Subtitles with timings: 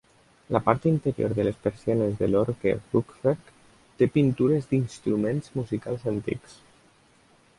[0.55, 3.51] La part interior de les persianes de l'orgue "rugwerk"
[3.99, 6.57] té pintures d'instruments musicals antics.